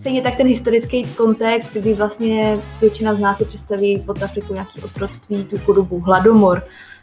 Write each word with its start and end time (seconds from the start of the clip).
Stejně 0.00 0.22
tak 0.22 0.36
ten 0.36 0.46
historický 0.46 1.04
kontext, 1.04 1.74
kdy 1.74 1.94
vlastně 1.94 2.58
většina 2.80 3.14
z 3.14 3.20
nás 3.20 3.38
si 3.38 3.44
představí 3.44 3.98
pod 4.06 4.22
Afriku 4.22 4.52
nějaký 4.52 4.82
otroctví, 4.82 5.44
tu 5.44 5.58
chudobu, 5.58 6.00
hladomor, 6.00 6.62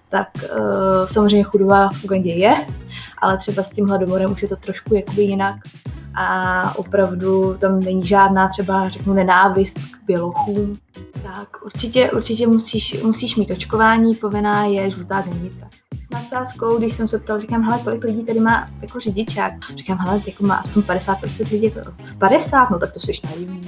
tak 0.10 0.28
uh, 0.36 1.08
samozřejmě 1.08 1.44
chudoba 1.44 1.90
v 1.90 2.04
Ugandě 2.04 2.34
je, 2.34 2.68
ale 3.22 3.38
třeba 3.38 3.64
s 3.64 3.70
tím 3.70 3.88
hladomorem 3.88 4.32
už 4.32 4.42
je 4.42 4.48
to 4.48 4.56
trošku 4.56 4.96
jakoby 4.96 5.22
jinak 5.22 5.56
a 6.16 6.78
opravdu 6.78 7.58
tam 7.60 7.80
není 7.80 8.06
žádná 8.06 8.48
třeba 8.48 8.90
řeknu 8.90 9.14
nenávist 9.14 9.80
k 9.80 10.06
bělochům. 10.08 10.78
Tak 11.24 11.66
určitě, 11.66 12.12
určitě 12.12 12.48
musíš, 12.48 13.04
musíš 13.04 13.36
mít 13.36 13.52
očkování, 13.52 14.16
povinná 14.16 14.66
je 14.66 14.92
žlutá 14.92 15.22
zemnice 16.12 16.36
nadsázkou, 16.36 16.78
když 16.78 16.94
jsem 16.94 17.08
se 17.08 17.20
ptal, 17.20 17.40
říkám, 17.40 17.64
hele, 17.64 17.80
kolik 17.84 18.04
lidí 18.04 18.26
tady 18.26 18.40
má 18.40 18.70
jako 18.82 19.00
řidičák? 19.00 19.54
Říkám, 19.76 19.98
hele, 19.98 20.22
jako 20.28 20.46
má 20.46 20.56
aspoň 20.56 20.84
50% 20.84 21.52
lidí. 21.52 21.72
50? 22.18 22.70
No 22.70 22.80
tak 22.80 22.94
to 22.94 23.00
jsi 23.00 23.12
naivní. 23.24 23.62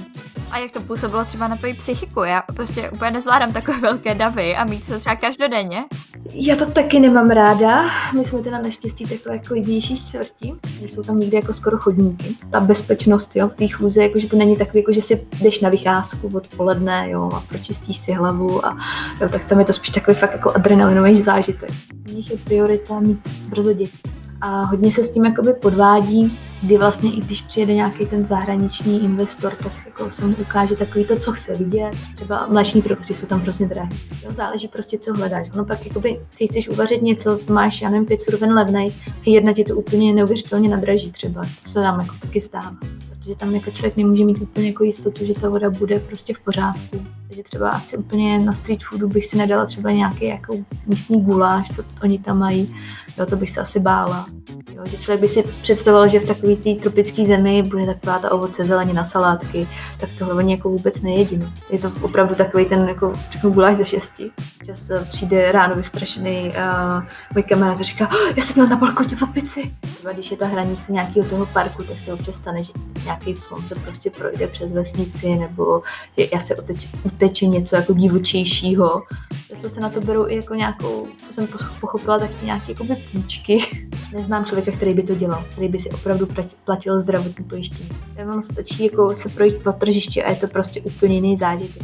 A 0.50 0.58
jak 0.58 0.72
to 0.72 0.80
působilo 0.80 1.24
třeba 1.24 1.48
na 1.48 1.56
tvoji 1.56 1.74
psychiku? 1.74 2.20
Já 2.20 2.42
prostě 2.54 2.90
úplně 2.90 3.10
nezvládám 3.10 3.52
takové 3.52 3.80
velké 3.80 4.14
davy 4.14 4.56
a 4.56 4.64
mít 4.64 4.86
to 4.86 4.98
třeba 4.98 5.16
každodenně. 5.16 5.84
Já 6.32 6.56
to 6.56 6.66
taky 6.66 7.00
nemám 7.00 7.30
ráda. 7.30 7.84
My 8.12 8.24
jsme 8.24 8.42
teda 8.42 8.58
naštěstí 8.58 9.04
takové 9.04 9.38
klidnější 9.38 10.06
čtvrtí. 10.06 10.54
Jsou 10.80 11.02
tam 11.02 11.18
někde 11.18 11.36
jako 11.36 11.52
skoro 11.52 11.78
chodníky. 11.78 12.36
Ta 12.50 12.60
bezpečnost 12.60 13.36
jo, 13.36 13.48
v 13.48 13.54
té 13.54 13.68
chůze, 13.68 14.02
jakože 14.02 14.28
to 14.28 14.36
není 14.36 14.56
takový, 14.56 14.78
jako 14.78 14.92
že 14.92 15.02
si 15.02 15.26
jdeš 15.40 15.60
na 15.60 15.68
vycházku 15.68 16.30
odpoledne 16.34 17.10
jo, 17.10 17.30
a 17.34 17.40
pročistíš 17.40 17.98
si 17.98 18.12
hlavu 18.12 18.66
a 18.66 18.78
jo, 19.20 19.28
tak 19.28 19.44
tam 19.44 19.58
je 19.58 19.64
to 19.64 19.72
spíš 19.72 19.90
takový 19.90 20.16
fakt 20.16 20.32
jako 20.32 20.52
adrenalinový 20.52 21.22
zážitek. 21.22 21.70
U 22.10 22.12
nich 22.12 22.30
je 22.30 22.36
priorita 22.36 23.00
mít 23.00 23.28
brzo 23.48 23.72
děti. 23.72 23.98
A 24.40 24.64
hodně 24.64 24.92
se 24.92 25.04
s 25.04 25.12
tím 25.12 25.24
jakoby 25.24 25.52
podvádí, 25.52 26.38
kdy 26.62 26.78
vlastně 26.78 27.12
i 27.12 27.20
když 27.20 27.42
přijede 27.42 27.74
nějaký 27.74 28.06
ten 28.06 28.26
zahraniční 28.26 29.04
investor, 29.04 29.52
tak 29.54 29.72
jako 29.86 30.10
se 30.10 30.26
mu 30.26 30.34
ukáže 30.36 30.76
takový 30.76 31.04
to, 31.04 31.18
co 31.18 31.32
chce 31.32 31.54
vidět. 31.54 31.90
Třeba 32.14 32.46
mléční 32.50 32.82
produkty 32.82 33.14
jsou 33.14 33.26
tam 33.26 33.40
hrozně 33.40 33.66
drahé. 33.66 33.88
Jo, 34.24 34.30
záleží 34.30 34.68
prostě, 34.68 34.98
co 34.98 35.14
hledáš. 35.14 35.48
Ono 35.54 35.64
pak 35.64 35.86
jakoby, 35.86 36.20
ty 36.38 36.46
chceš 36.46 36.68
uvařit 36.68 37.02
něco, 37.02 37.38
máš, 37.50 37.82
já 37.82 37.90
nevím, 37.90 38.06
pět 38.06 38.20
surovin 38.20 38.52
levnej 38.52 38.92
a 39.26 39.30
jedna 39.30 39.52
ti 39.52 39.64
to 39.64 39.76
úplně 39.76 40.14
neuvěřitelně 40.14 40.68
nadraží 40.68 41.12
třeba. 41.12 41.42
To 41.62 41.70
se 41.70 41.80
nám 41.80 42.00
jako 42.00 42.14
taky 42.20 42.40
stává. 42.40 42.76
Protože 43.08 43.34
tam 43.36 43.54
jako 43.54 43.70
člověk 43.70 43.96
nemůže 43.96 44.24
mít 44.24 44.40
úplně 44.40 44.68
jako 44.68 44.84
jistotu, 44.84 45.26
že 45.26 45.34
ta 45.34 45.48
voda 45.48 45.70
bude 45.70 46.00
prostě 46.00 46.34
v 46.34 46.40
pořádku. 46.40 47.05
Takže 47.36 47.42
třeba 47.42 47.70
asi 47.70 47.96
úplně 47.96 48.38
na 48.38 48.52
street 48.52 48.84
foodu 48.84 49.08
bych 49.08 49.26
si 49.26 49.36
nedala 49.36 49.66
třeba 49.66 49.90
nějaký 49.90 50.26
jako 50.26 50.56
místní 50.86 51.22
guláš, 51.22 51.70
co 51.70 51.82
oni 52.02 52.18
tam 52.18 52.38
mají. 52.38 52.76
Jo, 53.18 53.26
to 53.26 53.36
bych 53.36 53.50
se 53.50 53.60
asi 53.60 53.80
bála. 53.80 54.26
Jo, 54.74 54.82
že 54.86 54.96
člověk 54.96 55.20
by 55.20 55.28
si 55.28 55.42
představoval, 55.62 56.08
že 56.08 56.20
v 56.20 56.26
takové 56.26 56.56
té 56.56 56.74
tropické 56.74 57.26
zemi 57.26 57.62
bude 57.62 57.86
taková 57.86 58.18
ta 58.18 58.32
ovoce, 58.32 58.64
zelenina, 58.64 59.04
salátky, 59.04 59.68
tak 60.00 60.10
tohle 60.18 60.34
oni 60.34 60.52
jako 60.52 60.68
vůbec 60.68 61.00
nejedí. 61.00 61.40
Je 61.70 61.78
to 61.78 61.92
opravdu 62.02 62.34
takový 62.34 62.64
ten 62.64 62.88
jako, 62.88 63.12
řeknu, 63.30 63.50
guláš 63.50 63.76
ze 63.76 63.84
šesti. 63.84 64.30
Čas 64.66 64.90
eh, 64.90 65.06
přijde 65.10 65.52
ráno 65.52 65.74
vystrašený 65.74 66.48
uh, 66.48 67.04
můj 67.34 67.42
kamarád 67.42 67.80
a 67.80 67.82
říká, 67.82 68.08
oh, 68.08 68.36
já 68.36 68.42
jsem 68.42 68.54
byl 68.54 68.66
na 68.66 68.76
balkoně 68.76 69.16
v 69.16 69.22
opici. 69.22 69.74
Třeba 69.94 70.12
když 70.12 70.30
je 70.30 70.36
ta 70.36 70.46
hranice 70.46 70.92
nějakého 70.92 71.28
toho 71.28 71.46
parku, 71.46 71.82
tak 71.82 71.98
se 71.98 72.12
občas 72.12 72.36
stane, 72.36 72.64
že 72.64 72.72
nějaký 73.04 73.36
slunce 73.36 73.74
prostě 73.74 74.10
projde 74.10 74.46
přes 74.46 74.72
vesnici, 74.72 75.34
nebo 75.34 75.82
je, 76.16 76.28
já 76.34 76.40
se 76.40 76.56
uteče, 76.56 76.88
uteče 77.02 77.46
něco 77.46 77.76
jako 77.76 77.92
divočejšího. 77.92 79.02
Často 79.48 79.70
se 79.70 79.80
na 79.80 79.88
to 79.90 80.00
berou 80.00 80.28
i 80.28 80.36
jako 80.36 80.54
nějakou, 80.54 81.06
co 81.24 81.32
jsem 81.32 81.48
pochopila, 81.80 82.18
tak 82.18 82.30
nějaké 82.42 82.72
jako 82.72 82.86
půjčky. 83.12 83.88
Neznám 84.12 84.44
člověka, 84.44 84.72
který 84.72 84.94
by 84.94 85.02
to 85.02 85.14
dělal, 85.14 85.44
který 85.52 85.68
by 85.68 85.78
si 85.78 85.90
opravdu 85.90 86.28
platil 86.64 87.00
zdravotní 87.00 87.44
pojištění. 87.44 87.90
Vám 88.24 88.42
stačí 88.42 88.84
jako 88.84 89.14
se 89.14 89.28
projít 89.28 89.62
po 89.62 89.72
tržiště 89.72 90.24
a 90.24 90.30
je 90.30 90.36
to 90.36 90.46
prostě 90.46 90.80
úplně 90.80 91.14
jiný 91.14 91.36
zážitek. 91.36 91.82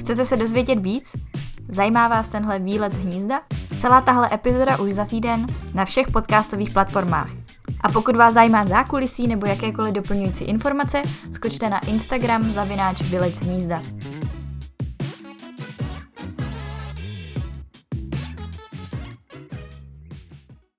Chcete 0.00 0.24
se 0.24 0.36
dozvědět 0.36 0.78
víc? 0.78 1.12
Zajímá 1.68 2.08
vás 2.08 2.28
tenhle 2.28 2.58
výlet 2.58 2.94
z 2.94 2.98
hnízda? 2.98 3.40
Celá 3.78 4.00
tahle 4.00 4.28
epizoda 4.32 4.78
už 4.78 4.94
za 4.94 5.04
týden 5.04 5.46
na 5.74 5.84
všech 5.84 6.10
podcastových 6.10 6.70
platformách. 6.70 7.30
A 7.80 7.88
pokud 7.88 8.16
vás 8.16 8.34
zajímá 8.34 8.66
zákulisí 8.66 9.26
nebo 9.26 9.46
jakékoliv 9.46 9.94
doplňující 9.94 10.44
informace, 10.44 11.02
skočte 11.32 11.70
na 11.70 11.78
Instagram 11.78 12.42
zavináč 12.42 13.02
Vylec 13.02 13.40
hnízda. 13.40 13.82